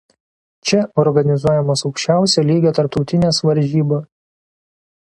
[0.69, 4.05] Čia organizuojamos aukščiausio lygio tarptautinės varžybos.